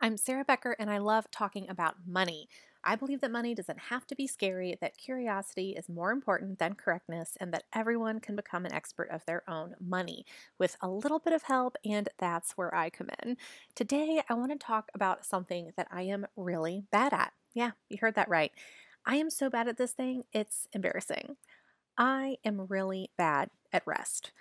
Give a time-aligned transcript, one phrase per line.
[0.00, 2.48] I'm Sarah Becker, and I love talking about money.
[2.84, 6.74] I believe that money doesn't have to be scary, that curiosity is more important than
[6.74, 10.24] correctness, and that everyone can become an expert of their own money
[10.56, 13.36] with a little bit of help, and that's where I come in.
[13.74, 17.32] Today, I want to talk about something that I am really bad at.
[17.52, 18.52] Yeah, you heard that right.
[19.04, 21.36] I am so bad at this thing, it's embarrassing.
[21.98, 24.32] I am really bad at rest.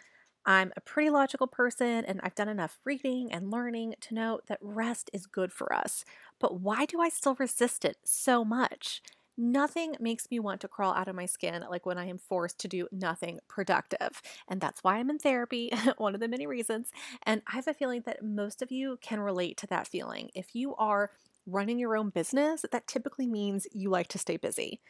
[0.48, 4.60] I'm a pretty logical person and I've done enough reading and learning to know that
[4.62, 6.06] rest is good for us.
[6.40, 9.02] But why do I still resist it so much?
[9.40, 12.60] Nothing makes me want to crawl out of my skin like when I am forced
[12.62, 14.22] to do nothing productive.
[14.48, 16.90] And that's why I'm in therapy, one of the many reasons.
[17.24, 20.32] And I have a feeling that most of you can relate to that feeling.
[20.34, 21.12] If you are
[21.46, 24.82] running your own business, that typically means you like to stay busy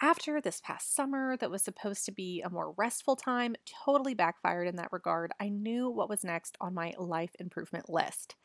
[0.00, 3.54] after this past summer that was supposed to be a more restful time
[3.84, 8.36] totally backfired in that regard, I knew what was next on my life improvement list.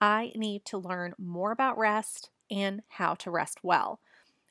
[0.00, 4.00] I need to learn more about rest and how to rest well.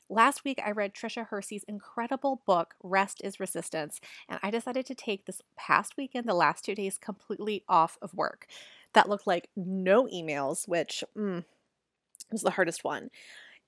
[0.08, 4.94] Last week, I read Tricia Hersey's incredible book, Rest is Resistance, and I decided to
[4.94, 8.46] take this past weekend, the last two days, completely off of work.
[8.92, 11.44] That looked like no emails, which mm,
[12.30, 13.10] was the hardest one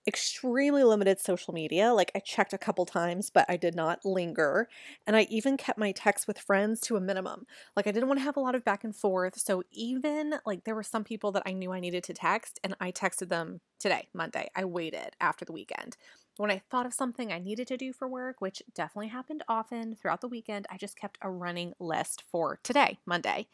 [0.08, 1.92] extremely limited social media.
[1.92, 4.68] Like I checked a couple times, but I did not linger.
[5.06, 7.44] And I even kept my texts with friends to a minimum.
[7.76, 9.38] Like I didn't want to have a lot of back and forth.
[9.38, 12.74] So even like there were some people that I knew I needed to text and
[12.80, 14.48] I texted them today, Monday.
[14.56, 15.98] I waited after the weekend.
[16.38, 19.94] When I thought of something I needed to do for work, which definitely happened often
[19.94, 23.48] throughout the weekend, I just kept a running list for today, Monday.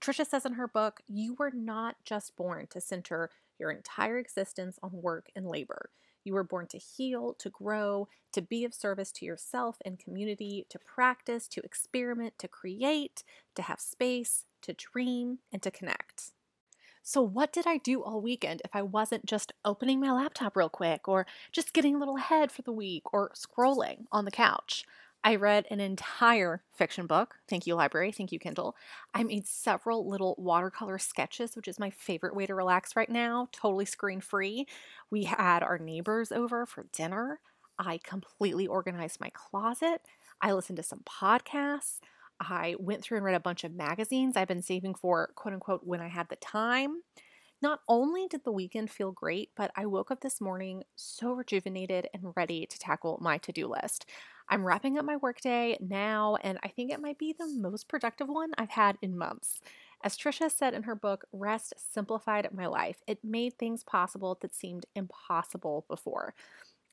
[0.00, 4.78] Tricia says in her book, you were not just born to center your entire existence
[4.82, 5.90] on work and labor.
[6.24, 10.66] You were born to heal, to grow, to be of service to yourself and community,
[10.70, 13.22] to practice, to experiment, to create,
[13.54, 16.32] to have space, to dream, and to connect.
[17.02, 20.68] So, what did I do all weekend if I wasn't just opening my laptop real
[20.68, 24.84] quick, or just getting a little ahead for the week, or scrolling on the couch?
[25.24, 27.34] I read an entire fiction book.
[27.48, 28.12] Thank you, library.
[28.12, 28.76] Thank you, Kindle.
[29.12, 33.48] I made several little watercolor sketches, which is my favorite way to relax right now,
[33.50, 34.66] totally screen free.
[35.10, 37.40] We had our neighbors over for dinner.
[37.78, 40.00] I completely organized my closet.
[40.40, 41.98] I listened to some podcasts.
[42.38, 45.82] I went through and read a bunch of magazines I've been saving for quote unquote
[45.84, 47.02] when I had the time.
[47.62, 52.08] Not only did the weekend feel great, but I woke up this morning so rejuvenated
[52.12, 54.04] and ready to tackle my to do list.
[54.48, 58.28] I'm wrapping up my workday now, and I think it might be the most productive
[58.28, 59.60] one I've had in months.
[60.04, 63.02] As Tricia said in her book, Rest simplified my life.
[63.06, 66.34] It made things possible that seemed impossible before.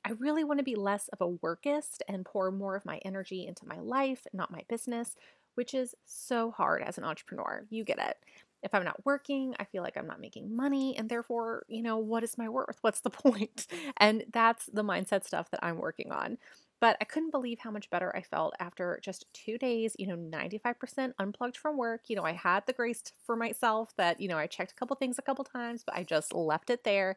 [0.06, 3.46] I really want to be less of a workist and pour more of my energy
[3.46, 5.16] into my life, not my business,
[5.56, 7.66] which is so hard as an entrepreneur.
[7.70, 8.18] You get it.
[8.64, 11.98] If I'm not working, I feel like I'm not making money, and therefore, you know,
[11.98, 12.78] what is my worth?
[12.82, 13.68] What's the point?
[13.98, 16.38] And that's the mindset stuff that I'm working on.
[16.84, 20.18] But I couldn't believe how much better I felt after just two days, you know,
[20.18, 22.02] 95% unplugged from work.
[22.10, 24.98] You know, I had the grace for myself that, you know, I checked a couple
[24.98, 27.16] things a couple times, but I just left it there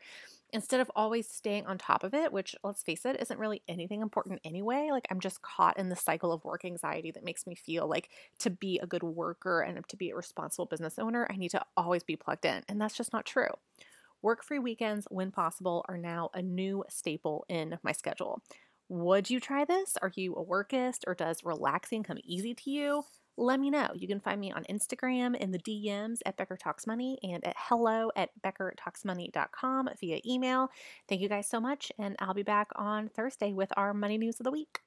[0.53, 4.03] instead of always staying on top of it, which let's face it, isn't really anything
[4.03, 4.91] important anyway.
[4.93, 8.11] Like I'm just caught in the cycle of work anxiety that makes me feel like
[8.39, 11.65] to be a good worker and to be a responsible business owner, I need to
[11.77, 12.63] always be plugged in.
[12.69, 13.51] And that's just not true.
[14.23, 18.41] Work free weekends, when possible, are now a new staple in my schedule.
[18.89, 19.97] Would you try this?
[20.01, 23.05] Are you a workist or does relaxing come easy to you?
[23.37, 23.89] Let me know.
[23.95, 27.57] You can find me on Instagram in the DMs at Becker Talks Money and at
[27.59, 30.71] hello at beckertalksmoney.com via email.
[31.09, 34.41] Thank you guys so much, and I'll be back on Thursday with our money news
[34.41, 34.81] of the week.